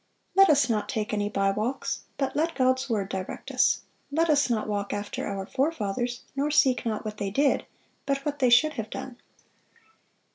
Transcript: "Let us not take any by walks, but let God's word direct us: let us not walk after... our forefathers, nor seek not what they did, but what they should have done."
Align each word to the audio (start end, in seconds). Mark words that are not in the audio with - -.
"Let 0.33 0.49
us 0.49 0.67
not 0.67 0.89
take 0.89 1.13
any 1.13 1.29
by 1.29 1.51
walks, 1.51 2.05
but 2.17 2.35
let 2.35 2.55
God's 2.55 2.89
word 2.89 3.07
direct 3.09 3.51
us: 3.51 3.81
let 4.11 4.31
us 4.31 4.49
not 4.49 4.67
walk 4.67 4.93
after... 4.93 5.27
our 5.27 5.45
forefathers, 5.45 6.23
nor 6.35 6.49
seek 6.49 6.87
not 6.87 7.05
what 7.05 7.17
they 7.17 7.29
did, 7.29 7.67
but 8.07 8.25
what 8.25 8.39
they 8.39 8.49
should 8.49 8.73
have 8.73 8.89
done." 8.89 9.17